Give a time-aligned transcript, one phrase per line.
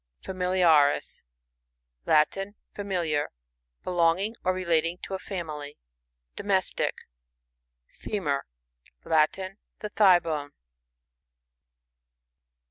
[0.23, 1.21] Familiaris.—
[2.07, 2.55] Latin.
[2.73, 3.29] Familiar.
[3.85, 5.77] Be longing or relating to a family.
[6.35, 6.95] Domestic.
[7.87, 8.47] Femur.—
[9.05, 9.59] Latin.
[9.77, 10.53] The thigh bone.